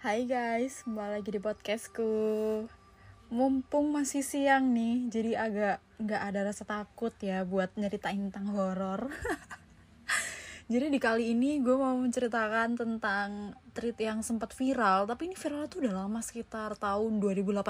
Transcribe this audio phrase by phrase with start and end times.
[0.00, 2.08] Hai guys, kembali lagi di podcastku
[3.28, 9.12] Mumpung masih siang nih, jadi agak nggak ada rasa takut ya buat nyeritain tentang horor.
[10.72, 15.68] jadi di kali ini gue mau menceritakan tentang tweet yang sempat viral, tapi ini viral
[15.68, 17.60] tuh udah lama sekitar tahun 2018.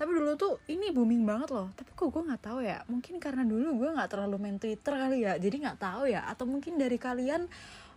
[0.00, 1.68] Tapi dulu tuh ini booming banget loh.
[1.76, 5.28] Tapi kok gue nggak tahu ya, mungkin karena dulu gue nggak terlalu main Twitter kali
[5.28, 6.24] ya, jadi nggak tahu ya.
[6.32, 7.44] Atau mungkin dari kalian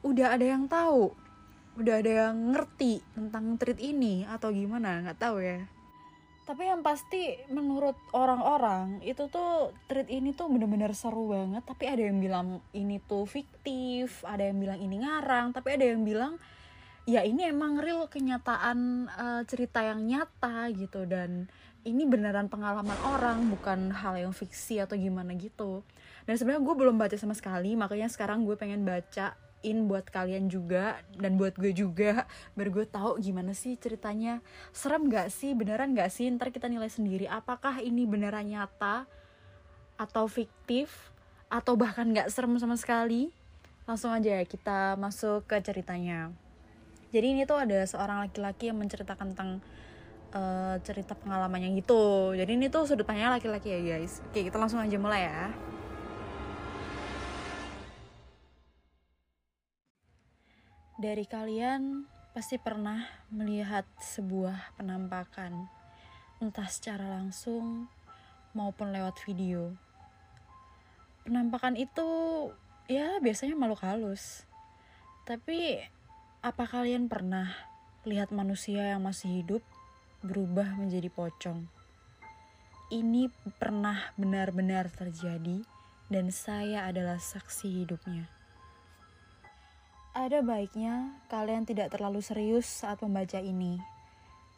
[0.04, 1.32] udah ada yang tahu
[1.74, 5.02] udah ada yang ngerti tentang treat ini atau gimana?
[5.02, 5.66] Nggak tahu ya.
[6.44, 11.64] Tapi yang pasti menurut orang-orang itu tuh treat ini tuh bener-bener seru banget.
[11.64, 15.56] Tapi ada yang bilang ini tuh fiktif ada yang bilang ini ngarang.
[15.56, 16.36] Tapi ada yang bilang
[17.08, 21.08] ya ini emang real kenyataan uh, cerita yang nyata gitu.
[21.08, 21.48] Dan
[21.88, 25.82] ini beneran pengalaman orang bukan hal yang fiksi atau gimana gitu.
[26.28, 30.52] Dan sebenarnya gue belum baca sama sekali makanya sekarang gue pengen baca in buat kalian
[30.52, 34.44] juga dan buat gue juga biar gue tahu gimana sih ceritanya.
[34.76, 35.56] Serem gak sih?
[35.56, 36.28] Beneran gak sih?
[36.30, 37.26] Ntar kita nilai sendiri.
[37.26, 39.08] Apakah ini beneran nyata
[39.96, 41.10] atau fiktif
[41.48, 43.32] atau bahkan gak serem sama sekali?
[43.88, 46.30] Langsung aja ya kita masuk ke ceritanya.
[47.16, 49.64] Jadi ini tuh ada seorang laki-laki yang menceritakan tentang
[50.36, 52.36] uh, cerita pengalamannya gitu.
[52.36, 54.20] Jadi ini tuh sudut pandangnya laki-laki ya guys.
[54.28, 55.73] Oke kita langsung aja mulai ya
[61.04, 65.68] Dari kalian pasti pernah melihat sebuah penampakan,
[66.40, 67.92] entah secara langsung
[68.56, 69.76] maupun lewat video.
[71.28, 72.08] Penampakan itu
[72.88, 74.48] ya biasanya makhluk halus.
[75.28, 75.76] Tapi
[76.40, 77.52] apa kalian pernah
[78.08, 79.64] lihat manusia yang masih hidup
[80.24, 81.68] berubah menjadi pocong?
[82.96, 83.28] Ini
[83.60, 85.68] pernah benar-benar terjadi
[86.08, 88.33] dan saya adalah saksi hidupnya.
[90.14, 93.82] Ada baiknya kalian tidak terlalu serius saat membaca ini.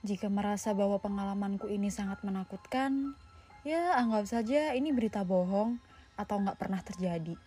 [0.04, 3.16] Jika merasa bahwa pengalamanku ini sangat menakutkan,
[3.64, 5.80] ya anggap saja ini berita bohong
[6.20, 7.40] atau nggak pernah terjadi.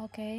[0.00, 0.38] Oke, okay,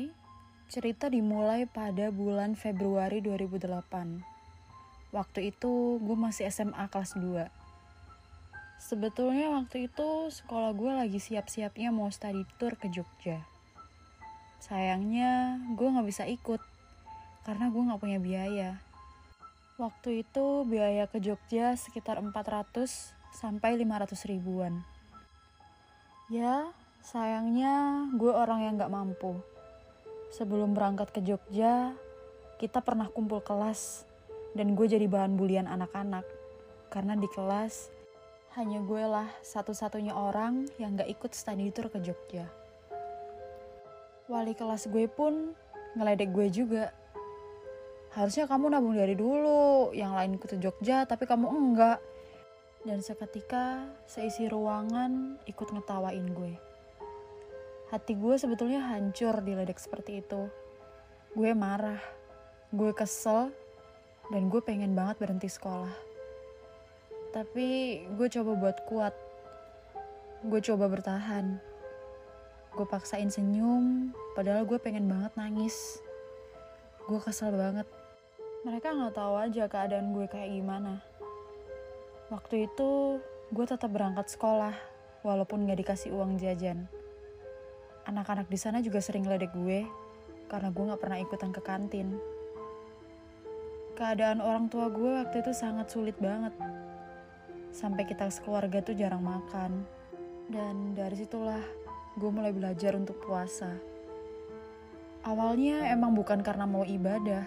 [0.73, 5.13] cerita dimulai pada bulan Februari 2008.
[5.13, 7.45] Waktu itu gue masih SMA kelas 2.
[8.81, 13.50] Sebetulnya waktu itu sekolah gue lagi siap-siapnya mau study tour ke Jogja.
[14.61, 16.61] Sayangnya gue gak bisa ikut
[17.41, 18.77] karena gue gak punya biaya.
[19.81, 22.85] Waktu itu biaya ke Jogja sekitar 400
[23.33, 24.85] sampai 500 ribuan.
[26.29, 26.69] Ya,
[27.01, 29.41] sayangnya gue orang yang gak mampu.
[30.29, 31.97] Sebelum berangkat ke Jogja,
[32.61, 34.05] kita pernah kumpul kelas
[34.53, 36.23] dan gue jadi bahan bulian anak-anak.
[36.93, 37.89] Karena di kelas,
[38.53, 42.60] hanya gue lah satu-satunya orang yang gak ikut study tour ke Jogja
[44.31, 45.51] wali kelas gue pun
[45.99, 46.95] ngeledek gue juga.
[48.15, 51.99] Harusnya kamu nabung dari dulu, yang lain ikut Jogja tapi kamu enggak.
[52.81, 56.55] Dan seketika seisi ruangan ikut ngetawain gue.
[57.91, 60.47] Hati gue sebetulnya hancur diledek seperti itu.
[61.35, 61.99] Gue marah,
[62.71, 63.51] gue kesel,
[64.31, 65.91] dan gue pengen banget berhenti sekolah.
[67.35, 69.15] Tapi gue coba buat kuat.
[70.41, 71.70] Gue coba bertahan
[72.71, 75.99] gue paksain senyum padahal gue pengen banget nangis.
[77.03, 77.87] Gue kesel banget.
[78.63, 81.03] Mereka nggak tahu aja keadaan gue kayak gimana.
[82.31, 83.19] Waktu itu
[83.51, 84.71] gue tetap berangkat sekolah
[85.27, 86.87] walaupun gak dikasih uang jajan.
[88.07, 89.83] Anak-anak di sana juga sering ledek gue
[90.47, 92.15] karena gue nggak pernah ikutan ke kantin.
[93.99, 96.55] Keadaan orang tua gue waktu itu sangat sulit banget.
[97.75, 99.83] Sampai kita sekeluarga tuh jarang makan.
[100.47, 101.80] Dan dari situlah
[102.19, 103.71] gue mulai belajar untuk puasa.
[105.23, 107.45] Awalnya emang bukan karena mau ibadah,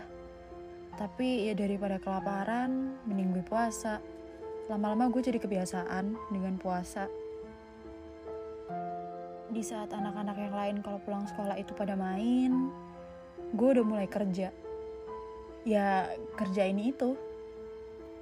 [0.94, 3.98] tapi ya daripada kelaparan, mending gue puasa.
[4.70, 7.10] Lama-lama gue jadi kebiasaan dengan puasa.
[9.50, 12.72] Di saat anak-anak yang lain kalau pulang sekolah itu pada main,
[13.52, 14.54] gue udah mulai kerja.
[15.66, 16.08] Ya
[16.38, 17.18] kerja ini itu.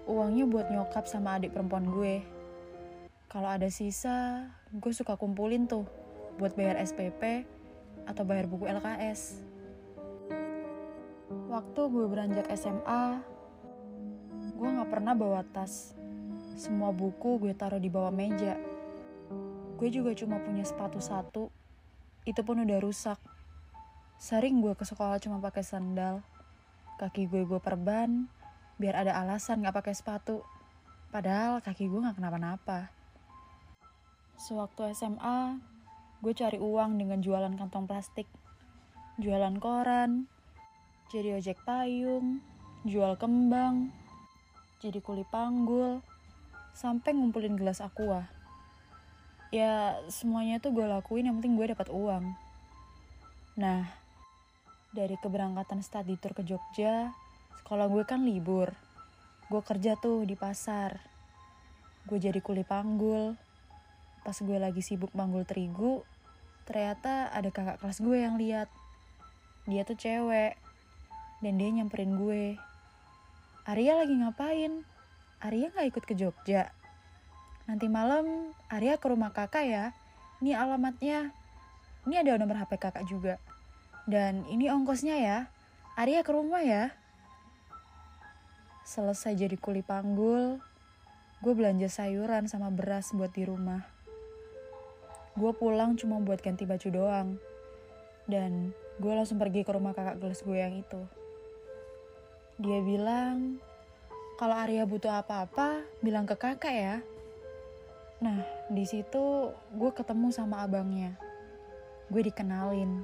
[0.09, 2.25] Uangnya buat nyokap sama adik perempuan gue.
[3.31, 6.02] Kalau ada sisa, gue suka kumpulin tuh
[6.43, 7.47] buat bayar SPP
[8.03, 9.39] atau bayar buku LKS.
[11.47, 13.23] Waktu gue beranjak SMA,
[14.59, 15.95] gue gak pernah bawa tas.
[16.59, 18.59] Semua buku gue taruh di bawah meja.
[19.79, 21.47] Gue juga cuma punya sepatu satu,
[22.27, 23.23] itu pun udah rusak.
[24.19, 26.27] Sering gue ke sekolah cuma pakai sandal.
[26.99, 28.27] Kaki gue gue perban,
[28.83, 30.43] biar ada alasan gak pakai sepatu.
[31.15, 32.91] Padahal kaki gue gak kenapa-napa.
[34.43, 35.71] Sewaktu SMA,
[36.23, 38.31] gue cari uang dengan jualan kantong plastik,
[39.19, 40.31] jualan koran,
[41.11, 42.39] jadi ojek payung,
[42.87, 43.91] jual kembang,
[44.79, 45.99] jadi kuli panggul,
[46.79, 48.31] sampai ngumpulin gelas aqua.
[49.51, 52.39] Ya semuanya tuh gue lakuin yang penting gue dapat uang.
[53.59, 53.85] Nah,
[54.95, 57.13] dari keberangkatan study tour ke Jogja,
[57.61, 58.73] sekolah gue kan libur.
[59.51, 61.03] Gue kerja tuh di pasar.
[62.09, 63.37] Gue jadi kuli panggul.
[64.23, 66.07] Pas gue lagi sibuk panggul terigu,
[66.65, 68.69] ternyata ada kakak kelas gue yang lihat.
[69.67, 70.59] Dia tuh cewek.
[71.43, 72.55] Dan dia nyamperin gue.
[73.67, 74.87] Arya lagi ngapain?
[75.43, 76.71] Arya gak ikut ke Jogja.
[77.67, 79.85] Nanti malam Arya ke rumah kakak ya.
[80.43, 81.31] Ini alamatnya.
[82.07, 83.39] Ini ada nomor HP kakak juga.
[84.07, 85.39] Dan ini ongkosnya ya.
[85.95, 86.91] Arya ke rumah ya.
[88.83, 90.59] Selesai jadi kuli panggul,
[91.39, 93.92] gue belanja sayuran sama beras buat di rumah.
[95.39, 97.29] Gue pulang cuma buat ganti baju doang.
[98.29, 101.01] Dan gue langsung pergi ke rumah kakak gelas gue yang itu.
[102.61, 103.59] Dia bilang,
[104.37, 106.97] kalau Arya butuh apa-apa, bilang ke kakak ya.
[108.23, 111.19] Nah, di situ gue ketemu sama abangnya.
[112.13, 113.03] Gue dikenalin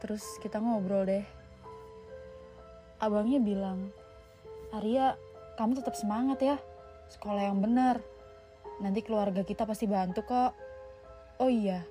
[0.00, 1.24] Terus kita ngobrol deh.
[2.98, 3.92] Abangnya bilang,
[4.72, 5.14] Arya,
[5.60, 6.56] kamu tetap semangat ya.
[7.12, 8.00] Sekolah yang benar.
[8.80, 10.56] Nanti keluarga kita pasti bantu kok.
[11.40, 11.88] Oh iya,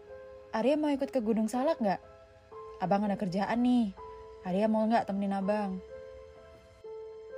[0.53, 1.97] Arya mau ikut ke Gunung Salak nggak?
[2.85, 3.97] Abang ada kerjaan nih.
[4.45, 5.81] Arya mau nggak temenin abang?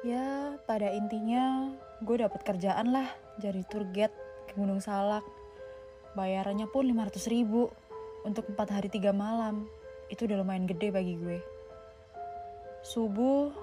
[0.03, 1.71] Ya, pada intinya
[2.03, 3.07] gue dapet kerjaan lah
[3.39, 4.11] jadi tour guide
[4.43, 5.23] ke Gunung Salak.
[6.11, 7.71] Bayarannya pun 500 ribu
[8.27, 9.71] untuk 4 hari 3 malam
[10.11, 11.39] itu udah lumayan gede bagi gue.
[12.83, 13.55] Subuh,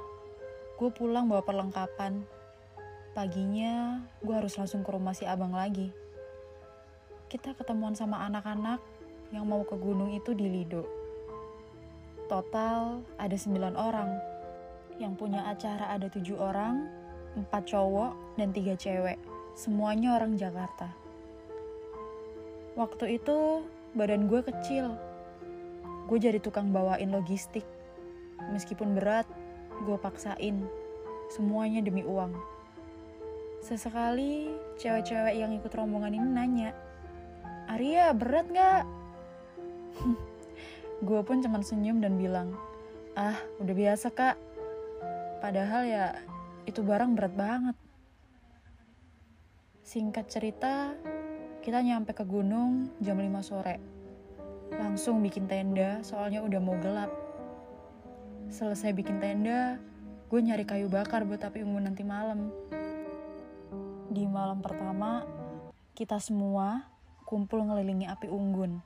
[0.80, 2.24] gue pulang bawa perlengkapan.
[3.12, 5.92] Paginya, gue harus langsung ke rumah si abang lagi.
[7.28, 8.80] Kita ketemuan sama anak-anak
[9.36, 10.88] yang mau ke gunung itu di Lido.
[12.24, 14.10] Total ada sembilan orang.
[14.96, 16.88] Yang punya acara ada tujuh orang,
[17.36, 19.20] empat cowok dan tiga cewek.
[19.52, 20.88] Semuanya orang Jakarta.
[22.80, 23.60] Waktu itu
[23.92, 24.96] badan gue kecil,
[26.08, 27.68] gue jadi tukang bawain logistik.
[28.56, 29.28] Meskipun berat,
[29.84, 30.64] gue paksain.
[31.28, 32.32] Semuanya demi uang.
[33.60, 34.48] Sesekali,
[34.80, 36.72] cewek-cewek yang ikut rombongan ini nanya,
[37.68, 38.84] Arya, berat gak?
[41.06, 42.56] gue pun cuman senyum dan bilang,
[43.12, 44.36] ah, udah biasa kak.
[45.44, 46.06] Padahal ya,
[46.64, 47.76] itu barang berat banget.
[49.84, 50.96] Singkat cerita,
[51.60, 53.98] kita nyampe ke gunung jam 5 sore
[54.74, 57.08] langsung bikin tenda soalnya udah mau gelap.
[58.48, 59.76] Selesai bikin tenda,
[60.28, 62.48] gue nyari kayu bakar buat api unggun nanti malam.
[64.08, 65.24] Di malam pertama,
[65.92, 66.87] kita semua
[67.28, 68.80] kumpul ngelilingi api unggun.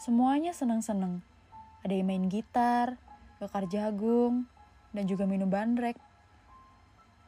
[0.00, 1.20] Semuanya seneng-seneng.
[1.84, 2.96] Ada yang main gitar,
[3.36, 4.48] bakar jagung,
[4.96, 6.00] dan juga minum bandrek.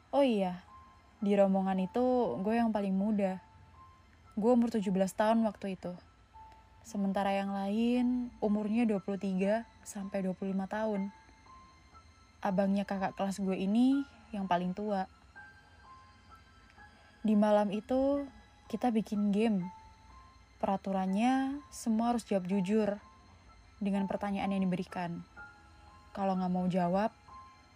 [0.09, 0.65] Oh iya,
[1.21, 3.37] di rombongan itu gue yang paling muda.
[4.33, 5.93] Gue umur 17 tahun waktu itu.
[6.81, 11.13] Sementara yang lain umurnya 23 sampai 25 tahun.
[12.41, 14.01] Abangnya kakak kelas gue ini
[14.33, 15.05] yang paling tua.
[17.21, 18.25] Di malam itu
[18.69, 19.84] kita bikin game.
[20.55, 22.95] Peraturannya semua harus jawab jujur
[23.83, 25.19] dengan pertanyaan yang diberikan.
[26.15, 27.11] Kalau nggak mau jawab,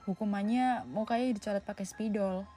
[0.07, 2.47] hukumannya mukanya dicoret pakai spidol.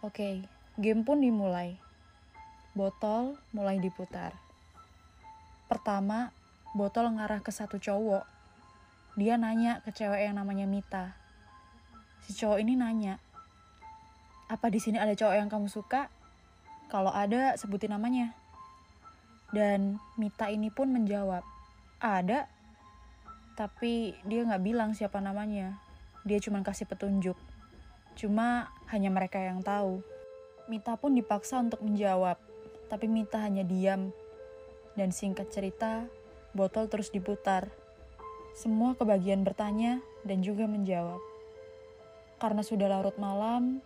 [0.00, 0.42] Oke,
[0.80, 1.76] game pun dimulai.
[2.72, 4.32] Botol mulai diputar.
[5.68, 6.32] Pertama,
[6.72, 8.24] botol ngarah ke satu cowok.
[9.20, 11.12] Dia nanya ke cewek yang namanya Mita.
[12.24, 13.20] Si cowok ini nanya,
[14.48, 16.08] apa di sini ada cowok yang kamu suka?
[16.88, 18.41] Kalau ada, sebutin namanya.
[19.52, 21.44] Dan Mita ini pun menjawab,
[22.00, 22.48] ada.
[23.52, 25.76] Tapi dia nggak bilang siapa namanya.
[26.24, 27.36] Dia cuma kasih petunjuk.
[28.16, 30.00] Cuma hanya mereka yang tahu.
[30.72, 32.40] Mita pun dipaksa untuk menjawab,
[32.88, 34.14] tapi Mita hanya diam
[34.94, 36.04] dan singkat cerita,
[36.52, 37.68] botol terus diputar.
[38.52, 41.20] Semua kebagian bertanya dan juga menjawab.
[42.36, 43.80] Karena sudah larut malam,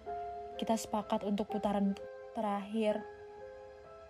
[0.58, 1.94] kita sepakat untuk putaran
[2.34, 2.98] terakhir.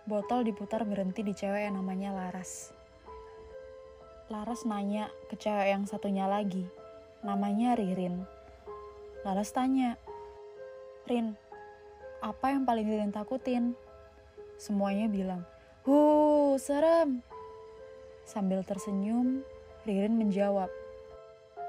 [0.07, 2.71] Botol diputar berhenti di cewek yang namanya Laras.
[4.31, 6.63] Laras nanya ke cewek yang satunya lagi,
[7.27, 8.23] namanya Ririn.
[9.27, 9.99] Laras tanya,
[11.11, 11.35] Rin,
[12.23, 13.75] apa yang paling Ririn takutin?
[14.55, 15.43] Semuanya bilang,
[15.83, 17.19] Huh, serem.
[18.23, 19.43] Sambil tersenyum,
[19.83, 20.71] Ririn menjawab.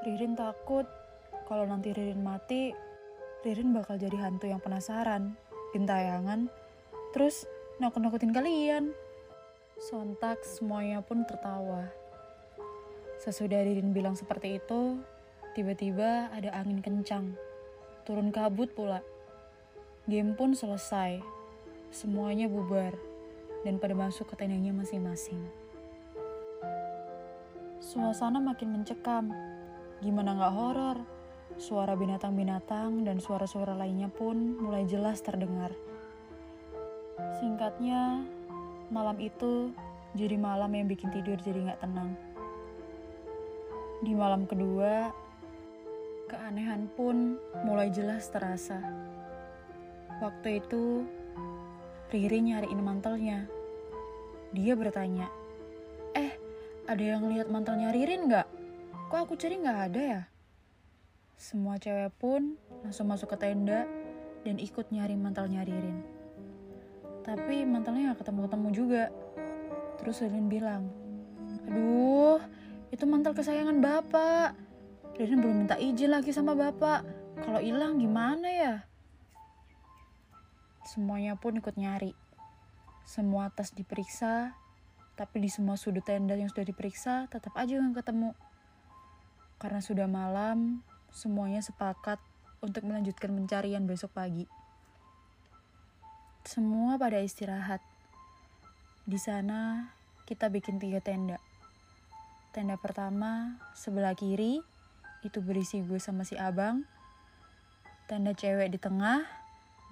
[0.07, 0.87] Ririn takut
[1.51, 2.71] kalau nanti Ririn mati,
[3.43, 5.35] Ririn bakal jadi hantu yang penasaran,
[5.75, 6.47] gentayangan,
[7.11, 8.95] terus nakut-nakutin kalian.
[9.79, 11.87] Sontak semuanya pun tertawa.
[13.23, 14.99] Sesudah Ririn bilang seperti itu,
[15.55, 17.35] tiba-tiba ada angin kencang
[18.09, 19.05] Turun kabut pula.
[20.09, 21.21] Game pun selesai.
[21.93, 22.97] Semuanya bubar
[23.69, 25.37] dan pada masuk ke tendanya masing-masing.
[27.85, 29.29] Suasana makin mencekam.
[30.01, 30.99] Gimana nggak horor?
[31.61, 35.77] Suara binatang-binatang dan suara-suara lainnya pun mulai jelas terdengar.
[37.43, 38.23] Singkatnya,
[38.95, 39.75] malam itu
[40.15, 42.15] jadi malam yang bikin tidur jadi nggak tenang.
[44.07, 45.11] Di malam kedua,
[46.31, 48.79] keanehan pun mulai jelas terasa.
[50.23, 51.03] Waktu itu,
[52.09, 53.45] Riri nyariin mantelnya.
[54.57, 55.29] Dia bertanya,
[56.17, 56.33] Eh,
[56.89, 58.49] ada yang lihat mantelnya Ririn nggak?
[59.13, 60.23] Kok aku cari nggak ada ya?
[61.37, 63.85] Semua cewek pun langsung masuk ke tenda
[64.43, 66.18] dan ikut nyari mantelnya Ririn.
[67.29, 69.05] Tapi mantelnya nggak ketemu-ketemu juga.
[70.01, 70.89] Terus Ririn bilang,
[71.69, 72.41] Aduh,
[72.89, 74.57] itu mantel kesayangan bapak.
[75.21, 77.05] Ririn belum minta izin lagi sama bapak.
[77.45, 78.75] Kalau hilang gimana ya?
[80.89, 82.17] Semuanya pun ikut nyari.
[83.05, 84.57] Semua tas diperiksa,
[85.21, 88.33] tapi di semua sudut tenda yang sudah diperiksa tetap aja nggak ketemu.
[89.61, 90.81] Karena sudah malam,
[91.13, 92.17] semuanya sepakat
[92.65, 94.49] untuk melanjutkan pencarian besok pagi.
[96.49, 97.85] Semua pada istirahat.
[99.05, 99.93] Di sana,
[100.25, 101.37] kita bikin tiga tenda.
[102.57, 104.65] Tenda pertama, sebelah kiri,
[105.21, 106.89] itu berisi gue sama si abang.
[108.09, 109.29] Tenda cewek di tengah,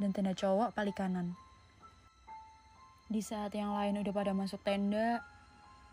[0.00, 1.36] dan tenda cowok paling kanan.
[3.12, 5.20] Di saat yang lain udah pada masuk tenda,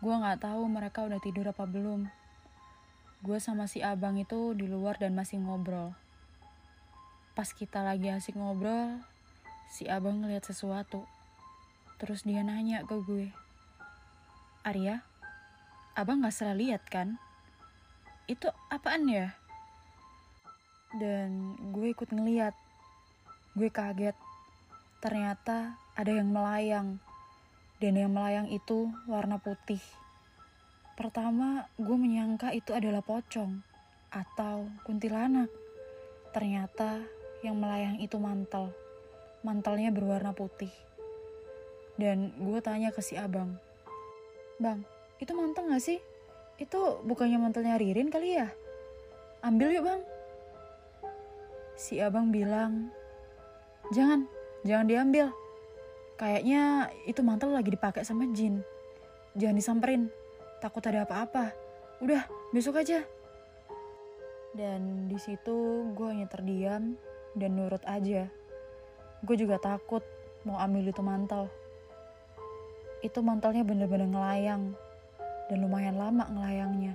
[0.00, 2.08] gue nggak tahu mereka udah tidur apa belum.
[3.20, 5.92] Gue sama si abang itu di luar dan masih ngobrol.
[7.36, 9.04] Pas kita lagi asik ngobrol,
[9.70, 11.06] si abang ngeliat sesuatu.
[12.02, 13.32] Terus dia nanya ke gue,
[14.66, 15.04] Arya,
[15.94, 17.16] abang gak salah lihat kan?
[18.26, 19.36] Itu apaan ya?
[20.94, 22.54] Dan gue ikut ngeliat
[23.54, 24.18] Gue kaget.
[24.98, 26.98] Ternyata ada yang melayang.
[27.78, 29.78] Dan yang melayang itu warna putih.
[30.98, 33.62] Pertama, gue menyangka itu adalah pocong
[34.10, 35.46] atau kuntilanak.
[36.34, 36.98] Ternyata
[37.46, 38.74] yang melayang itu mantel.
[39.44, 40.72] Mantelnya berwarna putih.
[41.94, 43.54] Dan gue tanya ke si abang,
[44.58, 44.82] Bang,
[45.20, 45.98] itu mantel gak sih?
[46.58, 48.50] Itu bukannya mantelnya Ririn kali ya?
[49.44, 50.02] Ambil yuk bang.
[51.76, 52.88] Si abang bilang,
[53.92, 54.24] Jangan,
[54.64, 55.26] jangan diambil.
[56.16, 58.64] Kayaknya itu mantel lagi dipakai sama jin.
[59.36, 60.02] Jangan disamperin,
[60.62, 61.52] takut ada apa-apa.
[62.00, 62.24] Udah,
[62.54, 63.02] besok aja.
[64.54, 66.94] Dan di situ gue hanya terdiam
[67.34, 68.30] dan nurut aja.
[69.24, 70.04] Gue juga takut
[70.44, 71.48] mau ambil itu mantel.
[73.00, 74.76] Itu mantelnya bener-bener ngelayang
[75.48, 76.94] dan lumayan lama ngelayangnya.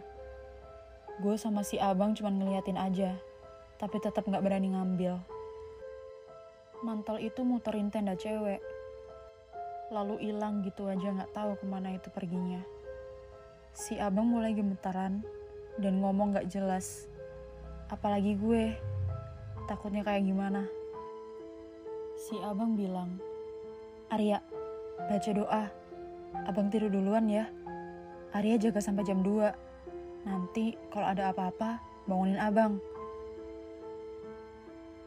[1.20, 3.18] Gue sama si abang cuma ngeliatin aja,
[3.82, 5.20] tapi tetap gak berani ngambil
[6.80, 8.64] mantel itu muterin tenda cewek.
[9.90, 12.62] Lalu hilang gitu aja gak tahu ke mana itu perginya.
[13.74, 15.24] Si abang mulai gemetaran
[15.82, 17.10] dan ngomong gak jelas.
[17.90, 18.78] Apalagi gue,
[19.66, 20.70] takutnya kayak gimana.
[22.30, 23.18] Si abang bilang,
[24.14, 24.38] Arya,
[25.10, 25.66] baca doa.
[26.46, 27.50] Abang tidur duluan ya.
[28.38, 29.50] Arya jaga sampai jam 2.
[30.30, 32.78] Nanti kalau ada apa-apa, bangunin abang.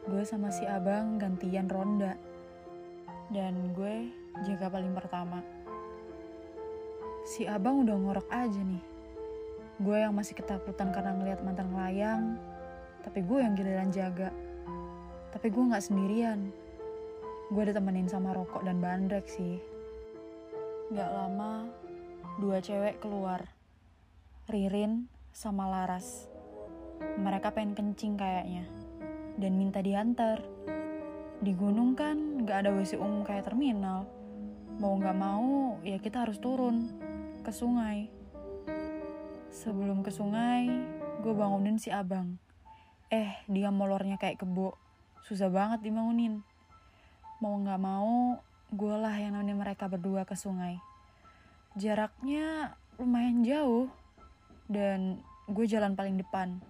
[0.03, 2.19] Gue sama si abang gantian ronda.
[3.31, 4.11] Dan gue
[4.43, 5.39] jaga paling pertama.
[7.23, 8.83] Si abang udah ngorok aja nih.
[9.79, 12.35] Gue yang masih ketakutan karena ngeliat mantan layang
[12.99, 14.27] tapi gue yang giliran jaga.
[15.31, 16.51] Tapi gue nggak sendirian
[17.51, 19.59] gue ditemenin sama rokok dan bandrek sih
[20.93, 21.67] Gak lama
[22.39, 23.49] dua cewek keluar
[24.47, 26.31] Ririn sama Laras
[27.19, 28.65] mereka pengen kencing kayaknya
[29.37, 30.41] dan minta diantar.
[31.43, 34.07] Di gunung kan gak ada WC umum kayak terminal.
[34.79, 36.89] Mau gak mau, ya kita harus turun
[37.43, 38.09] ke sungai.
[39.53, 40.65] Sebelum ke sungai,
[41.21, 42.41] gue bangunin si abang.
[43.13, 44.73] Eh, dia molornya kayak kebo.
[45.27, 46.41] Susah banget dibangunin.
[47.43, 48.39] Mau gak mau,
[48.71, 50.79] gue lah yang nemenin mereka berdua ke sungai.
[51.75, 53.91] Jaraknya lumayan jauh,
[54.71, 55.19] dan
[55.51, 56.63] gue jalan paling depan.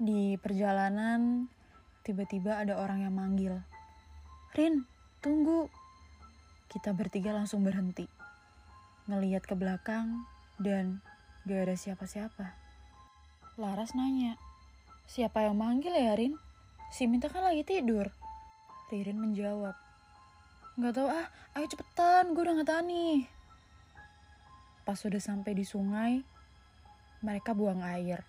[0.00, 1.52] Di perjalanan,
[2.00, 3.60] tiba-tiba ada orang yang manggil.
[4.56, 4.88] Rin,
[5.20, 5.68] tunggu.
[6.72, 8.08] Kita bertiga langsung berhenti.
[9.04, 10.24] Ngeliat ke belakang
[10.56, 11.04] dan
[11.44, 12.56] gak ada siapa-siapa.
[13.60, 14.40] Laras nanya,
[15.04, 16.40] siapa yang manggil ya Rin?
[16.88, 18.21] Si Minta kan lagi tidur.
[18.92, 19.72] Ririn menjawab,
[20.76, 21.24] Gak tau ah,
[21.56, 23.24] ayo cepetan, gue udah gak tahan nih.
[24.84, 26.20] Pas udah sampai di sungai,
[27.24, 28.20] mereka buang air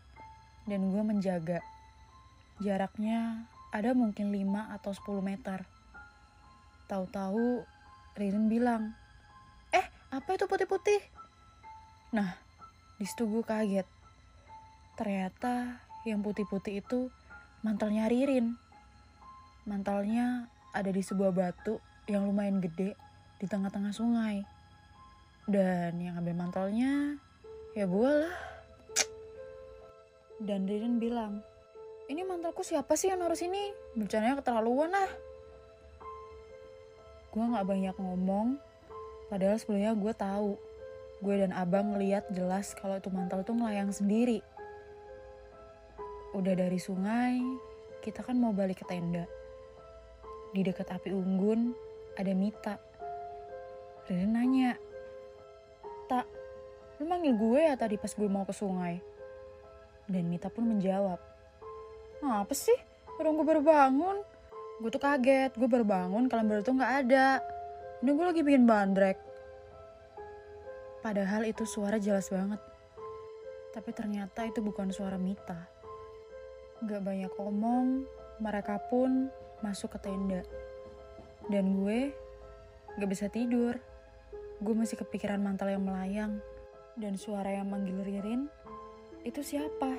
[0.64, 1.60] dan gue menjaga.
[2.64, 3.44] Jaraknya
[3.76, 5.68] ada mungkin 5 atau 10 meter.
[6.88, 7.68] Tahu-tahu
[8.16, 8.96] Ririn bilang,
[9.76, 9.84] Eh,
[10.16, 11.04] apa itu putih-putih?
[12.16, 12.40] Nah,
[12.96, 13.88] di situ gue kaget.
[14.96, 17.12] Ternyata yang putih-putih itu
[17.68, 18.63] mantelnya Ririn.
[19.64, 21.80] Mantalnya ada di sebuah batu
[22.12, 23.00] yang lumayan gede
[23.40, 24.44] di tengah-tengah sungai.
[25.48, 27.16] Dan yang ambil mantelnya
[27.72, 28.38] ya gue lah.
[30.44, 31.40] Dan Ririn bilang,
[32.12, 33.72] ini mantelku siapa sih yang naruh sini?
[33.96, 35.12] Bercandanya keterlaluan lah.
[37.32, 38.60] Gue gak banyak ngomong,
[39.32, 40.60] padahal sebelumnya gue tahu.
[41.24, 44.44] Gue dan abang ngeliat jelas kalau itu mantel tuh melayang sendiri.
[46.36, 47.40] Udah dari sungai,
[48.04, 49.24] kita kan mau balik ke tenda.
[50.54, 51.74] Di dekat api unggun,
[52.14, 52.78] ada Mita.
[54.06, 54.78] Ririn nanya,
[56.06, 56.28] Tak,
[57.00, 59.02] lu manggil gue ya tadi pas gue mau ke sungai?
[60.06, 61.18] Dan Mita pun menjawab,
[62.24, 62.76] apa sih?
[63.20, 64.18] Orang gue baru bangun.
[64.80, 67.44] Gue tuh kaget, gue baru bangun, kalian baru tuh gak ada.
[68.04, 69.20] Ini gue lagi bikin bandrek.
[71.04, 72.60] Padahal itu suara jelas banget.
[73.76, 75.68] Tapi ternyata itu bukan suara Mita.
[76.84, 78.08] Gak banyak omong,
[78.40, 79.28] mereka pun
[79.64, 80.44] masuk ke tenda.
[81.48, 82.12] Dan gue
[83.00, 83.80] gak bisa tidur.
[84.60, 86.44] Gue masih kepikiran mantel yang melayang.
[86.94, 88.46] Dan suara yang manggil Ririn,
[89.26, 89.98] itu siapa?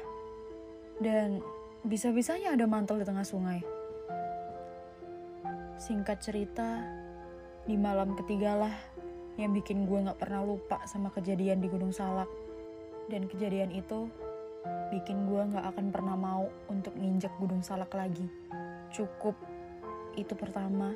[1.03, 1.43] Dan
[1.83, 3.59] bisa-bisanya ada mantel di tengah sungai.
[5.75, 6.87] Singkat cerita,
[7.67, 8.75] di malam ketiga lah
[9.35, 12.31] yang bikin gue gak pernah lupa sama kejadian di Gunung Salak.
[13.11, 14.07] Dan kejadian itu
[14.95, 18.31] bikin gue gak akan pernah mau untuk nginjek Gunung Salak lagi.
[18.95, 19.35] Cukup,
[20.15, 20.95] itu pertama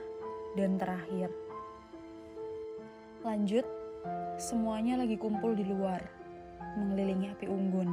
[0.54, 1.30] dan terakhir.
[3.26, 3.66] Lanjut,
[4.38, 6.00] semuanya lagi kumpul di luar,
[6.78, 7.90] mengelilingi api unggun.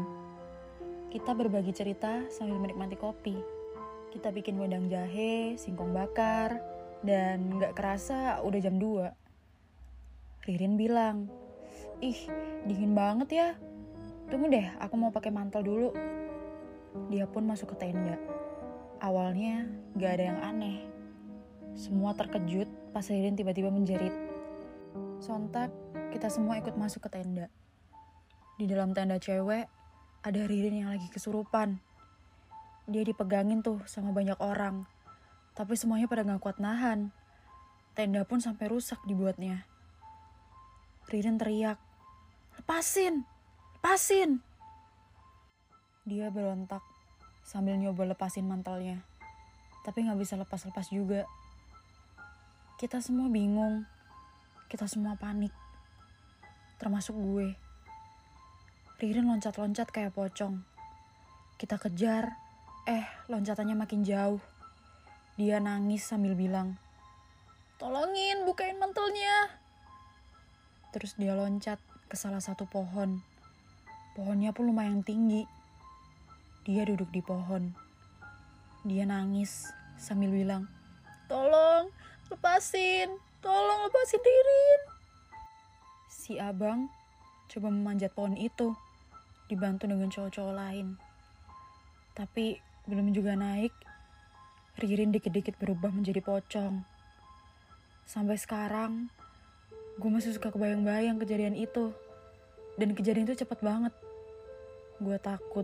[1.09, 3.37] Kita berbagi cerita sambil menikmati kopi.
[4.13, 6.61] Kita bikin wedang jahe, singkong bakar,
[7.03, 10.45] dan gak kerasa udah jam 2.
[10.45, 11.25] Ririn bilang,
[11.99, 12.19] ih
[12.69, 13.49] dingin banget ya.
[14.29, 15.89] Tunggu deh, aku mau pakai mantel dulu.
[17.11, 18.15] Dia pun masuk ke tenda.
[19.03, 19.67] Awalnya
[19.99, 20.94] gak ada yang aneh.
[21.75, 24.15] Semua terkejut pas Ririn tiba-tiba menjerit.
[25.19, 25.75] Sontak,
[26.15, 27.51] kita semua ikut masuk ke tenda.
[28.55, 29.67] Di dalam tenda cewek,
[30.23, 31.83] ada Ririn yang lagi kesurupan.
[32.87, 34.87] Dia dipegangin tuh sama banyak orang.
[35.51, 37.11] Tapi semuanya pada gak kuat nahan.
[37.91, 39.67] Tenda pun sampai rusak dibuatnya.
[41.11, 41.75] Ririn teriak,
[42.55, 43.27] lepasin,
[43.75, 44.39] lepasin.
[46.07, 46.81] Dia berontak
[47.43, 49.03] sambil nyoba lepasin mantelnya.
[49.83, 51.27] Tapi gak bisa lepas-lepas juga.
[52.75, 53.87] Kita semua bingung.
[54.67, 55.55] Kita semua panik.
[56.75, 57.55] Termasuk gue.
[58.99, 60.59] Ririn loncat-loncat kayak pocong.
[61.55, 62.35] Kita kejar,
[62.83, 64.43] eh loncatannya makin jauh.
[65.39, 66.75] Dia nangis sambil bilang,
[67.79, 69.55] Tolongin, bukain mantelnya.
[70.91, 71.79] Terus dia loncat
[72.11, 73.23] ke salah satu pohon.
[74.19, 75.47] Pohonnya pun lumayan tinggi.
[76.67, 77.71] Dia duduk di pohon.
[78.83, 80.67] Dia nangis sambil bilang,
[81.31, 81.87] Tolong,
[82.31, 83.17] lepasin.
[83.43, 84.81] Tolong lepasin Ririn.
[86.09, 86.89] Si abang
[87.51, 88.73] coba memanjat pohon itu,
[89.45, 90.97] dibantu dengan cowok-cowok lain.
[92.17, 92.57] Tapi
[92.89, 93.73] belum juga naik,
[94.81, 96.83] Ririn dikit-dikit berubah menjadi pocong.
[98.03, 99.07] Sampai sekarang,
[99.95, 101.95] gue masih suka kebayang-bayang kejadian itu.
[102.75, 103.93] Dan kejadian itu cepet banget.
[104.99, 105.63] Gue takut.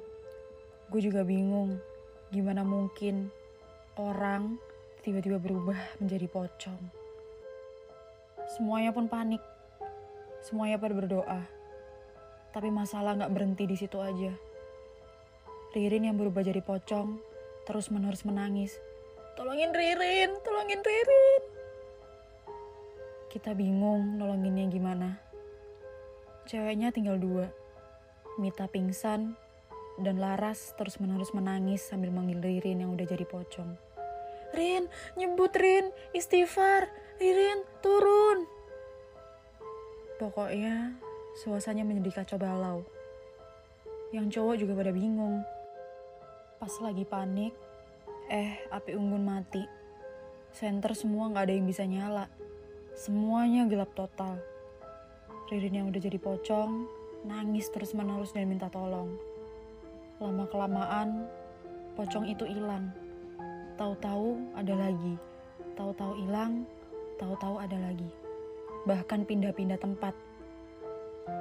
[0.87, 1.75] Gue juga bingung.
[2.31, 3.27] Gimana mungkin
[3.99, 4.55] orang
[5.01, 6.81] tiba-tiba berubah menjadi pocong.
[8.57, 9.41] Semuanya pun panik.
[10.45, 11.41] Semuanya pada berdoa.
[12.53, 14.33] Tapi masalah gak berhenti di situ aja.
[15.71, 17.17] Ririn yang berubah jadi pocong
[17.65, 18.77] terus menerus menangis.
[19.39, 21.43] Tolongin Ririn, tolongin Ririn.
[23.31, 25.09] Kita bingung nolonginnya gimana.
[26.45, 27.47] Ceweknya tinggal dua.
[28.35, 29.39] Mita pingsan
[29.97, 33.90] dan Laras terus menerus menangis sambil manggil Ririn yang udah jadi pocong.
[34.51, 38.49] Rin, nyebut Rin, istighfar, Ririn, turun.
[40.17, 40.97] Pokoknya
[41.41, 42.83] suasananya menjadi kacau balau.
[44.11, 45.41] Yang cowok juga pada bingung.
[46.59, 47.55] Pas lagi panik,
[48.29, 49.63] eh api unggun mati.
[50.51, 52.27] Senter semua gak ada yang bisa nyala.
[52.93, 54.37] Semuanya gelap total.
[55.47, 56.85] Ririn yang udah jadi pocong,
[57.25, 59.15] nangis terus menerus dan minta tolong.
[60.21, 61.25] Lama-kelamaan,
[61.97, 63.00] pocong itu hilang.
[63.81, 65.17] Tahu-tahu ada lagi.
[65.73, 66.69] Tahu-tahu hilang,
[67.17, 68.13] tahu-tahu ada lagi.
[68.85, 70.13] Bahkan pindah-pindah tempat.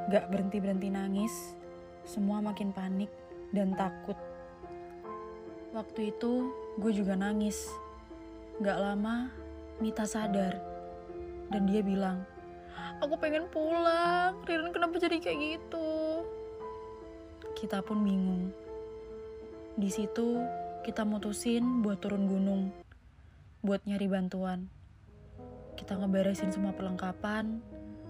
[0.09, 1.53] Gak berhenti-berhenti nangis,
[2.09, 3.13] semua makin panik
[3.53, 4.17] dan takut.
[5.77, 6.49] Waktu itu
[6.81, 7.69] gue juga nangis.
[8.65, 9.29] Gak lama,
[9.77, 10.57] Mita sadar.
[11.53, 12.25] Dan dia bilang,
[13.05, 16.25] Aku pengen pulang, Ririn kenapa jadi kayak gitu?
[17.53, 18.49] Kita pun bingung.
[19.77, 20.41] Di situ
[20.81, 22.73] kita mutusin buat turun gunung,
[23.61, 24.73] buat nyari bantuan.
[25.77, 27.61] Kita ngeberesin semua perlengkapan,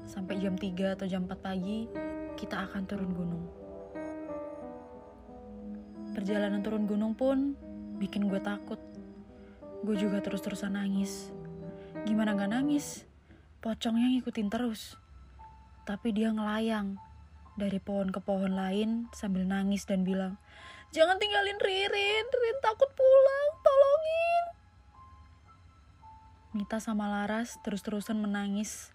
[0.07, 1.91] sampai jam 3 atau jam 4 pagi,
[2.39, 3.45] kita akan turun gunung.
[6.15, 7.59] Perjalanan turun gunung pun
[7.99, 8.79] bikin gue takut.
[9.83, 11.35] Gue juga terus-terusan nangis.
[12.07, 13.03] Gimana gak nangis?
[13.59, 14.95] Pocongnya ngikutin terus.
[15.83, 17.03] Tapi dia ngelayang
[17.59, 20.39] dari pohon ke pohon lain sambil nangis dan bilang,
[20.91, 24.45] Jangan tinggalin Ririn, Ririn takut pulang, tolongin.
[26.51, 28.91] Mita sama Laras terus-terusan menangis.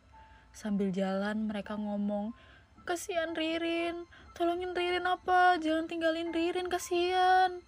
[0.52, 2.36] Sambil jalan mereka ngomong,
[2.84, 4.12] kasihan Ririn.
[4.36, 5.56] Tolongin Ririn apa?
[5.56, 7.64] Jangan tinggalin Ririn kasihan.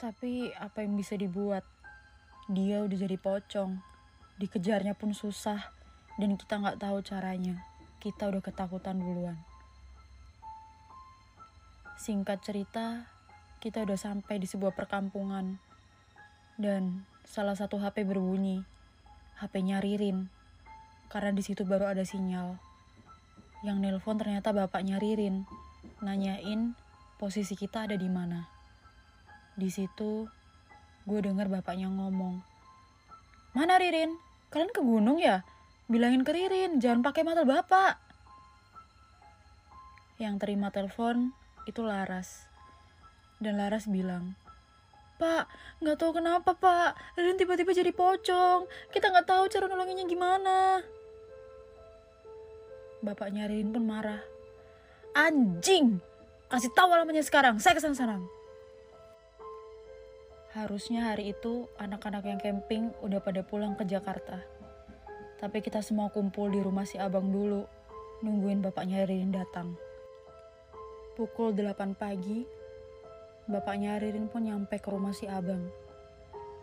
[0.00, 1.68] Tapi apa yang bisa dibuat?
[2.48, 3.76] Dia udah jadi pocong.
[4.40, 5.60] Dikejarnya pun susah.
[6.16, 7.60] Dan kita nggak tahu caranya.
[8.00, 9.51] Kita udah ketakutan duluan
[11.98, 13.08] singkat cerita
[13.62, 15.58] kita udah sampai di sebuah perkampungan
[16.60, 18.64] dan salah satu HP berbunyi
[19.38, 20.28] HP-nya Ririn
[21.12, 22.72] karena di situ baru ada sinyal
[23.62, 25.46] yang nelpon ternyata bapaknya Ririn,
[26.02, 26.74] nanyain
[27.16, 28.50] posisi kita ada di mana.
[29.54, 30.26] Di situ,
[31.06, 32.42] gue denger bapaknya ngomong,
[33.54, 34.18] Mana Ririn?
[34.50, 35.46] Kalian ke gunung ya?
[35.86, 38.02] Bilangin ke Ririn, jangan pakai mata bapak.
[40.18, 41.30] Yang terima telepon
[41.66, 42.46] itu Laras.
[43.42, 44.38] Dan Laras bilang,
[45.22, 45.46] Pak,
[45.78, 48.66] nggak tahu kenapa pak, Ririn tiba-tiba jadi pocong.
[48.90, 50.82] Kita nggak tahu cara nolonginnya gimana.
[53.06, 54.18] Bapaknya Ririn pun marah.
[55.14, 56.02] Anjing!
[56.50, 58.16] Kasih tahu alamatnya sekarang, saya ke sana sana.
[60.58, 64.42] Harusnya hari itu anak-anak yang camping udah pada pulang ke Jakarta.
[65.38, 67.62] Tapi kita semua kumpul di rumah si abang dulu,
[68.26, 69.78] nungguin bapaknya Ririn datang.
[71.12, 72.40] Pukul 8 pagi,
[73.44, 75.60] bapaknya Ririn pun nyampe ke rumah si abang.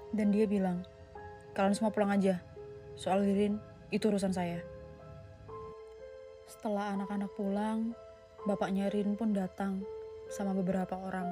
[0.09, 0.81] Dan dia bilang,
[1.53, 2.41] kalian semua pulang aja,
[2.97, 3.61] soal Ririn
[3.93, 4.65] itu urusan saya.
[6.49, 7.93] Setelah anak-anak pulang,
[8.49, 9.85] bapaknya Rin pun datang
[10.33, 11.29] sama beberapa orang.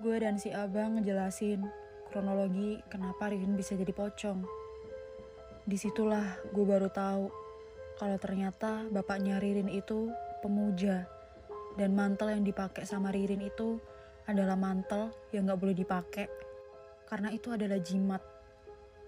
[0.00, 1.60] Gue dan si abang ngejelasin
[2.08, 4.48] kronologi kenapa Rin bisa jadi pocong.
[5.68, 7.28] Di situlah gue baru tahu
[8.00, 10.08] kalau ternyata bapaknya Ririn itu
[10.40, 11.17] pemuja
[11.78, 13.78] dan mantel yang dipakai sama Ririn itu
[14.26, 16.26] adalah mantel yang gak boleh dipakai
[17.06, 18.20] karena itu adalah jimat.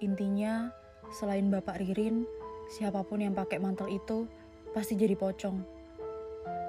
[0.01, 0.73] Intinya,
[1.13, 2.25] selain bapak Ririn,
[2.73, 4.25] siapa pun yang pakai mantel itu
[4.71, 5.61] pasti jadi pocong.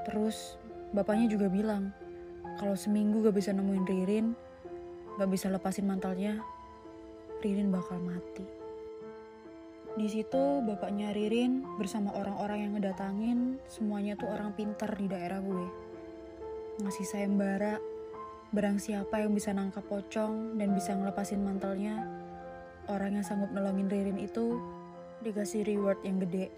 [0.09, 0.57] Terus
[0.91, 1.93] bapaknya juga bilang
[2.57, 4.27] kalau seminggu gak bisa nemuin Ririn,
[5.21, 6.41] gak bisa lepasin mantalnya,
[7.45, 8.43] Ririn bakal mati.
[9.91, 15.90] Di situ bapaknya Ririn bersama orang-orang yang ngedatangin semuanya tuh orang pinter di daerah gue.
[16.81, 17.77] Ngasih sayembara,
[18.49, 22.09] barang siapa yang bisa nangkap pocong dan bisa ngelepasin mantelnya,
[22.89, 24.57] orang yang sanggup nolongin Ririn itu
[25.21, 26.49] dikasih reward yang gede.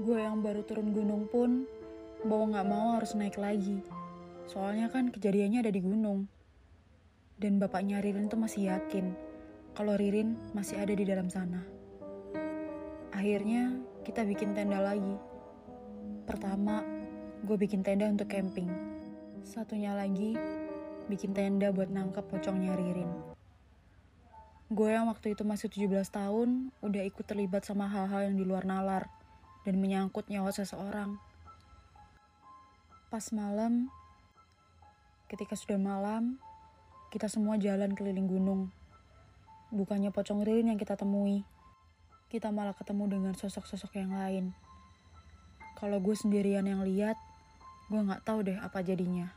[0.00, 1.68] Gue yang baru turun gunung pun
[2.24, 3.84] mau gak mau harus naik lagi.
[4.48, 6.24] Soalnya kan kejadiannya ada di gunung.
[7.36, 9.12] Dan bapaknya Ririn tuh masih yakin
[9.76, 11.60] kalau Ririn masih ada di dalam sana.
[13.12, 13.76] Akhirnya
[14.08, 15.18] kita bikin tenda lagi.
[16.24, 16.93] Pertama,
[17.44, 18.72] gue bikin tenda untuk camping.
[19.44, 20.32] Satunya lagi,
[21.12, 23.12] bikin tenda buat nangkep pocongnya Ririn.
[24.72, 28.64] Gue yang waktu itu masih 17 tahun, udah ikut terlibat sama hal-hal yang di luar
[28.64, 29.12] nalar
[29.68, 31.20] dan menyangkut nyawa seseorang.
[33.12, 33.92] Pas malam,
[35.28, 36.40] ketika sudah malam,
[37.12, 38.72] kita semua jalan keliling gunung.
[39.68, 41.44] Bukannya pocong ririn yang kita temui,
[42.32, 44.56] kita malah ketemu dengan sosok-sosok yang lain.
[45.76, 47.20] Kalau gue sendirian yang lihat,
[47.94, 49.30] gue gak tahu deh apa jadinya.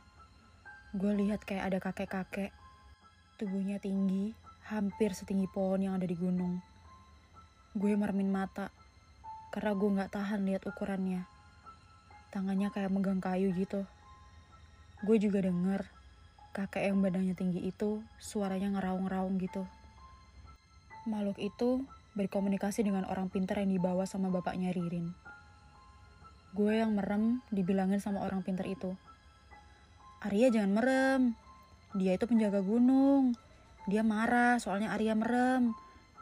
[0.90, 2.50] Gue lihat kayak ada kakek-kakek,
[3.38, 4.34] tubuhnya tinggi,
[4.66, 6.58] hampir setinggi pohon yang ada di gunung.
[7.78, 8.74] Gue mermin mata,
[9.54, 11.22] karena gue gak tahan lihat ukurannya.
[12.34, 13.86] Tangannya kayak megang kayu gitu.
[15.06, 15.86] Gue juga denger
[16.50, 19.62] kakek yang badannya tinggi itu suaranya ngeraung-ngeraung gitu.
[21.06, 21.86] Makhluk itu
[22.18, 25.27] berkomunikasi dengan orang pintar yang dibawa sama bapaknya Ririn.
[26.58, 28.98] Gue yang merem dibilangin sama orang pintar itu.
[30.26, 31.20] Arya jangan merem.
[31.94, 33.38] Dia itu penjaga gunung.
[33.86, 35.70] Dia marah soalnya Arya merem.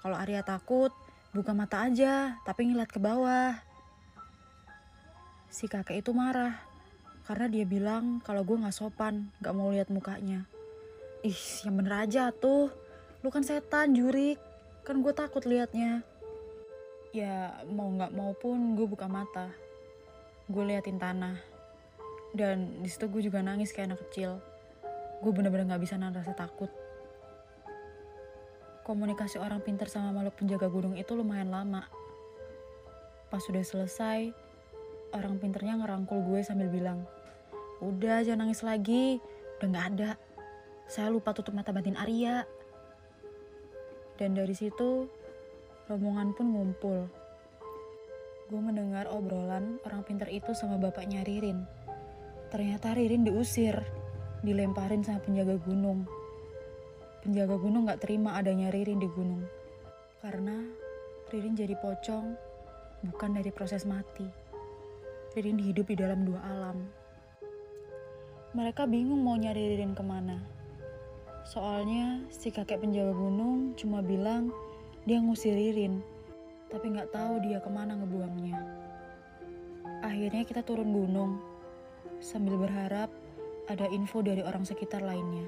[0.04, 0.92] Kalau Arya takut,
[1.36, 3.52] Buka mata aja, tapi ngeliat ke bawah.
[5.52, 6.56] Si kakek itu marah,
[7.28, 10.48] karena dia bilang kalau gue gak sopan, gak mau lihat mukanya.
[11.20, 12.70] ih yang bener aja tuh
[13.26, 14.38] lu kan setan jurik
[14.86, 16.06] kan gue takut liatnya
[17.10, 19.50] ya mau nggak mau pun gue buka mata
[20.46, 21.36] gue liatin tanah
[22.36, 24.38] dan di situ gue juga nangis kayak anak kecil
[25.24, 26.68] gue bener-bener nggak bisa nahan rasa takut
[28.86, 31.90] komunikasi orang pintar sama makhluk penjaga gunung itu lumayan lama.
[33.26, 34.30] Pas sudah selesai,
[35.10, 37.02] orang pinternya ngerangkul gue sambil bilang,
[37.82, 39.18] Udah jangan nangis lagi,
[39.58, 40.10] udah gak ada.
[40.86, 42.46] Saya lupa tutup mata batin Arya.
[44.22, 45.10] Dan dari situ,
[45.90, 47.10] rombongan pun ngumpul.
[48.46, 51.66] Gue mendengar obrolan orang pinter itu sama bapaknya Ririn.
[52.50, 53.74] Ternyata Ririn diusir,
[54.46, 56.06] dilemparin sama penjaga gunung
[57.26, 59.42] penjaga gunung gak terima adanya Ririn di gunung.
[60.22, 60.62] Karena
[61.34, 62.38] Ririn jadi pocong
[63.02, 64.30] bukan dari proses mati.
[65.34, 66.86] Ririn hidup di dalam dua alam.
[68.54, 70.38] Mereka bingung mau nyari Ririn ke mana.
[71.50, 74.54] Soalnya si kakek penjaga gunung cuma bilang
[75.02, 75.98] dia ngusir Ririn,
[76.70, 78.58] tapi nggak tahu dia ke mana ngebuangnya.
[80.02, 81.38] Akhirnya kita turun gunung
[82.18, 83.10] sambil berharap
[83.66, 85.46] ada info dari orang sekitar lainnya.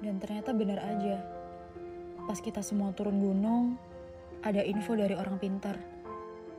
[0.00, 1.20] Dan ternyata benar aja.
[2.24, 3.64] Pas kita semua turun gunung,
[4.40, 5.76] ada info dari orang pintar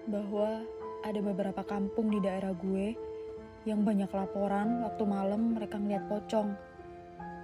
[0.05, 0.61] bahwa
[1.01, 2.93] ada beberapa kampung di daerah gue
[3.65, 6.53] yang banyak laporan waktu malam mereka ngeliat pocong.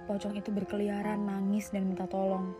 [0.06, 2.54] Pocong itu berkeliaran, nangis, dan minta tolong.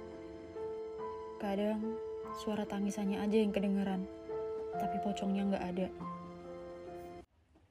[1.38, 4.04] Kadang suara tangisannya aja yang kedengeran,
[4.76, 5.88] tapi pocongnya nggak ada.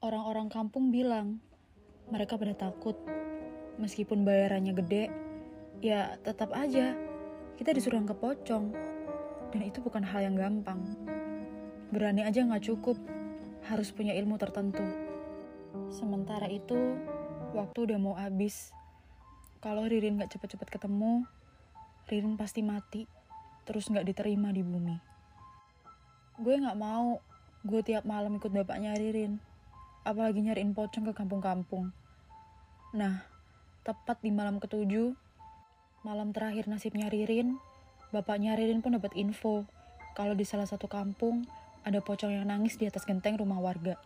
[0.02, 1.38] Orang-orang kampung bilang
[2.10, 2.98] mereka pada takut,
[3.78, 5.04] meskipun bayarannya gede,
[5.78, 6.94] ya tetap aja
[7.58, 8.74] kita disuruh ke pocong.
[9.48, 10.84] Dan itu bukan hal yang gampang.
[11.88, 13.00] Berani aja nggak cukup
[13.64, 14.84] harus punya ilmu tertentu.
[15.88, 16.76] Sementara itu
[17.56, 18.76] waktu udah mau habis.
[19.58, 21.26] Kalau Ririn nggak cepet-cepet ketemu
[22.06, 23.17] Ririn pasti mati
[23.68, 24.96] terus nggak diterima di bumi
[26.40, 27.20] gue nggak mau
[27.68, 29.36] gue tiap malam ikut bapaknya Ririn
[30.08, 31.92] apalagi nyariin pocong ke kampung-kampung
[32.96, 33.28] nah
[33.84, 35.12] tepat di malam ketujuh
[36.06, 37.58] Malam terakhir nasibnya Ririn,
[38.14, 39.66] bapaknya Ririn pun dapat info
[40.14, 41.42] kalau di salah satu kampung
[41.82, 43.98] ada pocong yang nangis di atas genteng rumah warga.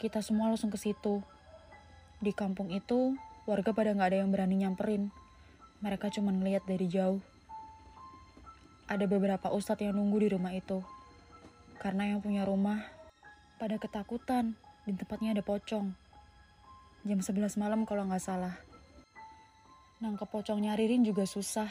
[0.00, 1.20] Kita semua langsung ke situ.
[2.24, 3.12] Di kampung itu,
[3.44, 5.12] warga pada nggak ada yang berani nyamperin.
[5.84, 7.20] Mereka cuma ngeliat dari jauh.
[8.88, 10.80] Ada beberapa ustadz yang nunggu di rumah itu.
[11.76, 12.80] Karena yang punya rumah
[13.60, 14.56] pada ketakutan
[14.88, 15.92] di tempatnya ada pocong.
[17.04, 18.56] Jam 11 malam kalau nggak salah.
[20.00, 21.68] Nangkep pocongnya Ririn juga susah.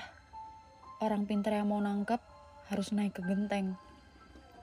[1.01, 2.21] Orang pintar yang mau nangkep
[2.69, 3.73] harus naik ke genteng.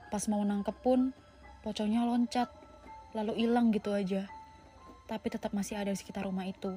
[0.07, 1.11] Pas mau nangkep pun,
[1.59, 2.47] pocongnya loncat,
[3.11, 4.31] lalu hilang gitu aja.
[5.11, 6.71] Tapi tetap masih ada di sekitar rumah itu.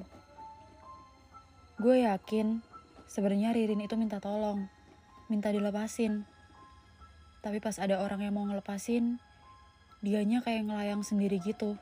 [1.79, 2.59] Gue yakin
[3.07, 4.67] sebenarnya Ririn itu minta tolong,
[5.29, 6.25] minta dilepasin.
[7.39, 9.21] Tapi pas ada orang yang mau ngelepasin,
[10.01, 11.77] dianya kayak ngelayang sendiri gitu.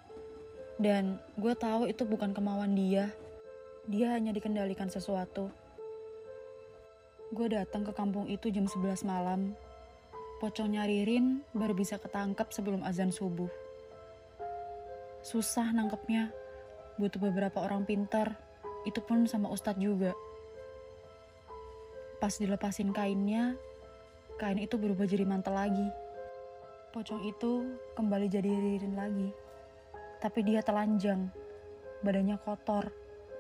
[0.78, 3.10] Dan gue tahu itu bukan kemauan dia.
[3.90, 5.50] Dia hanya dikendalikan sesuatu.
[7.34, 9.58] Gue datang ke kampung itu jam 11 malam.
[10.38, 13.50] Pocongnya Ririn baru bisa ketangkep sebelum azan subuh.
[15.26, 16.30] Susah nangkepnya.
[17.02, 18.38] Butuh beberapa orang pintar.
[18.86, 20.14] Itu pun sama ustadz juga.
[22.18, 23.54] Pas dilepasin kainnya,
[24.42, 25.88] kain itu berubah jadi mantel lagi.
[26.94, 29.30] Pocong itu kembali jadi Ririn lagi.
[30.18, 31.30] Tapi dia telanjang.
[32.02, 32.90] Badannya kotor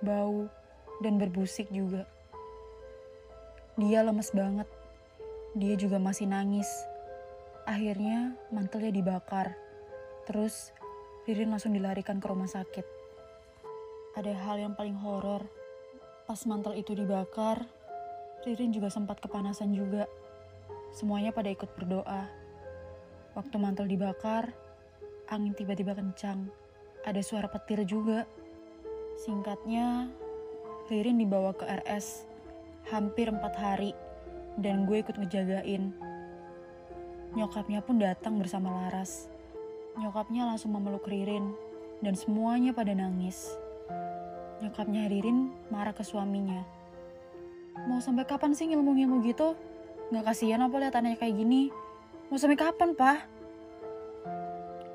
[0.01, 0.45] bau,
[1.01, 2.05] dan berbusik juga.
[3.77, 4.65] Dia lemes banget.
[5.57, 6.69] Dia juga masih nangis.
[7.65, 9.53] Akhirnya mantelnya dibakar.
[10.25, 10.73] Terus
[11.29, 12.85] Ririn langsung dilarikan ke rumah sakit.
[14.17, 15.45] Ada hal yang paling horor.
[16.25, 17.63] Pas mantel itu dibakar,
[18.47, 20.07] Ririn juga sempat kepanasan juga.
[20.95, 22.31] Semuanya pada ikut berdoa.
[23.35, 24.55] Waktu mantel dibakar,
[25.27, 26.47] angin tiba-tiba kencang.
[27.03, 28.23] Ada suara petir juga.
[29.19, 30.07] Singkatnya,
[30.87, 32.23] Ririn dibawa ke RS
[32.87, 33.91] hampir empat hari
[34.55, 35.91] dan gue ikut ngejagain.
[37.35, 39.27] Nyokapnya pun datang bersama Laras.
[39.99, 41.51] Nyokapnya langsung memeluk Ririn
[41.99, 43.59] dan semuanya pada nangis.
[44.63, 46.76] Nyokapnya Ririn marah ke suaminya.
[47.85, 49.53] Mau sampai kapan sih ngilmu-ngilmu gitu?
[50.09, 51.69] Gak kasihan apa lihat anaknya kayak gini?
[52.31, 53.19] Mau sampai kapan, Pak?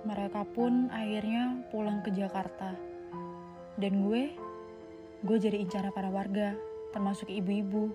[0.03, 2.75] Mereka pun akhirnya pulang ke Jakarta.
[3.79, 4.35] Dan gue,
[5.23, 6.59] gue jadi incaran para warga,
[6.91, 7.95] termasuk ibu-ibu.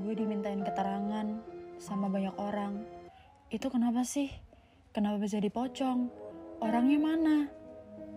[0.00, 1.26] Gue dimintain keterangan
[1.76, 2.80] sama banyak orang.
[3.52, 4.30] Itu kenapa sih?
[4.90, 6.10] Kenapa bisa dipocong?
[6.62, 7.36] Orangnya mana?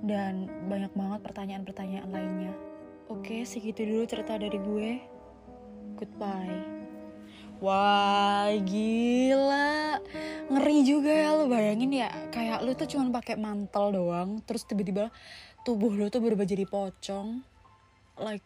[0.02, 2.54] Dan banyak banget pertanyaan-pertanyaan lainnya.
[3.12, 5.13] Oke, segitu dulu cerita dari gue.
[5.98, 6.64] Goodbye.
[7.64, 10.02] Wah, gila.
[10.52, 15.14] Ngeri juga ya lo bayangin ya, kayak lu tuh cuman pakai mantel doang, terus tiba-tiba
[15.64, 17.40] tubuh lu tuh berubah jadi pocong.
[18.20, 18.46] Like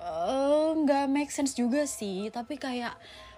[0.00, 2.96] eh, nggak uh, make sense juga sih, tapi kayak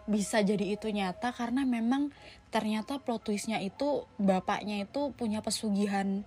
[0.08, 2.08] bisa jadi itu nyata karena memang
[2.48, 6.24] ternyata plot twistnya itu bapaknya itu punya pesugihan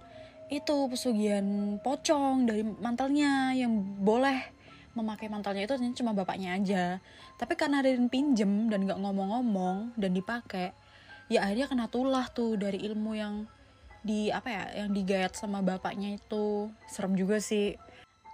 [0.54, 4.54] itu pesugihan pocong dari mantelnya yang boleh
[4.94, 6.84] memakai mantelnya itu cuma bapaknya aja.
[7.40, 10.76] Tapi karena Ririn pinjem dan nggak ngomong-ngomong dan dipakai
[11.32, 13.48] ya akhirnya kena tulah tuh dari ilmu yang
[14.04, 16.68] di apa ya yang digayat sama bapaknya itu.
[16.92, 17.80] Serem juga sih.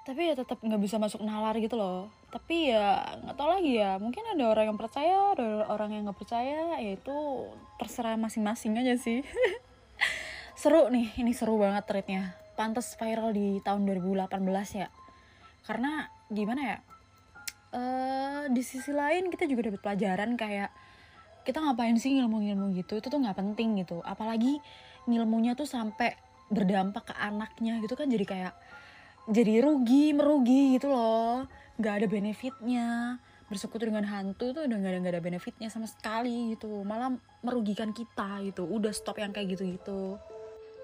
[0.08, 2.10] Tapi ya tetap nggak bisa masuk nalar gitu loh.
[2.34, 6.20] Tapi ya nggak tau lagi ya mungkin ada orang yang percaya ada orang yang nggak
[6.20, 7.18] percaya ya itu
[7.78, 9.22] terserah masing-masing aja sih.
[10.62, 14.26] Seru nih ini seru banget threadnya pantas viral di tahun 2018
[14.74, 14.90] ya.
[15.62, 16.78] Karena gimana ya?
[17.68, 20.72] Uh, di sisi lain kita juga dapat pelajaran kayak
[21.44, 23.00] kita ngapain sih ngilmu-ngilmu gitu?
[23.00, 24.00] Itu tuh nggak penting gitu.
[24.04, 24.60] Apalagi
[25.08, 26.16] ngilmunya tuh sampai
[26.48, 28.54] berdampak ke anaknya gitu kan jadi kayak
[29.28, 31.48] jadi rugi merugi gitu loh.
[31.80, 32.88] Nggak ada benefitnya.
[33.48, 36.84] Bersekutu dengan hantu tuh udah gak ada gak ada benefitnya sama sekali gitu.
[36.84, 38.68] Malah merugikan kita gitu.
[38.68, 40.20] Udah stop yang kayak gitu gitu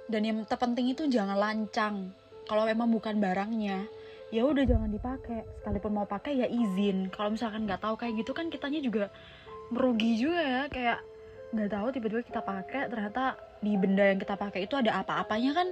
[0.08, 2.12] dan yang terpenting itu jangan lancang.
[2.44, 3.88] Kalau memang bukan barangnya
[4.34, 5.46] ya udah jangan dipakai.
[5.62, 7.14] Sekalipun mau pakai ya izin.
[7.14, 9.14] Kalau misalkan nggak tahu kayak gitu kan kitanya juga
[9.70, 10.62] merugi juga ya.
[10.74, 11.06] Kayak
[11.54, 15.68] nggak tahu tiba-tiba kita pakai ternyata di benda yang kita pakai itu ada apa-apanya kan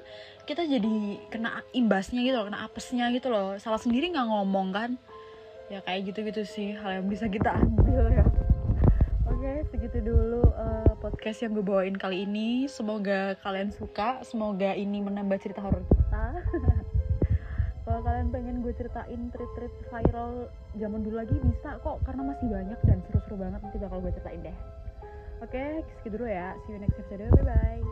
[0.45, 3.57] kita jadi kena imbasnya gitu loh kena apesnya gitu loh.
[3.57, 4.91] Salah sendiri nggak ngomong kan.
[5.73, 8.25] Ya kayak gitu-gitu sih hal yang bisa kita ambil ya.
[9.25, 12.69] Oke segitu dulu uh, podcast yang gue bawain kali ini.
[12.69, 16.25] Semoga kalian suka, semoga ini menambah cerita horor kita.
[17.91, 20.47] Kalau kalian pengen gue ceritain treat-treat viral
[20.79, 24.39] zaman dulu lagi bisa kok karena masih banyak dan seru-seru banget nanti bakal gue ceritain
[24.47, 24.57] deh.
[25.43, 26.55] Oke, segitu dulu ya.
[26.63, 27.27] See you next episode.
[27.35, 27.83] Bye bye.